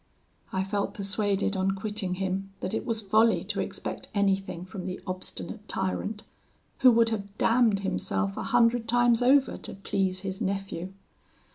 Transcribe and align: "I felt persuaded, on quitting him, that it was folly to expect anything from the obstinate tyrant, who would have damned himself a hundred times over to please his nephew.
"I 0.51 0.63
felt 0.63 0.95
persuaded, 0.95 1.55
on 1.55 1.75
quitting 1.75 2.15
him, 2.15 2.49
that 2.61 2.73
it 2.73 2.87
was 2.87 3.03
folly 3.03 3.43
to 3.43 3.59
expect 3.59 4.07
anything 4.15 4.65
from 4.65 4.87
the 4.87 4.99
obstinate 5.05 5.67
tyrant, 5.67 6.23
who 6.79 6.89
would 6.89 7.09
have 7.09 7.37
damned 7.37 7.81
himself 7.81 8.35
a 8.35 8.41
hundred 8.45 8.87
times 8.87 9.21
over 9.21 9.57
to 9.57 9.75
please 9.75 10.21
his 10.21 10.41
nephew. 10.41 10.91